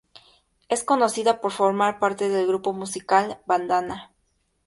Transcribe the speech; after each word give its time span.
Es 0.67 0.83
conocida 0.83 1.41
por 1.41 1.51
formar 1.51 1.99
parte 1.99 2.27
del 2.27 2.47
grupo 2.47 2.73
musical 2.73 3.39
Bandana. 3.45 4.11